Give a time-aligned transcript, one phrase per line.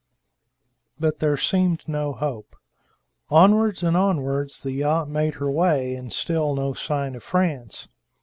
[0.99, 2.55] But there seemed no hope.
[3.29, 7.87] Onwards and onwards the yacht made her way, and still no sign of France.